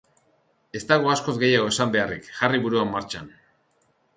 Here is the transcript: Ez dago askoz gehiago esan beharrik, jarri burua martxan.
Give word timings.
Ez 0.77 0.81
dago 0.91 1.11
askoz 1.15 1.35
gehiago 1.45 1.69
esan 1.73 1.93
beharrik, 1.99 2.33
jarri 2.39 2.63
burua 2.65 2.89
martxan. 2.97 3.31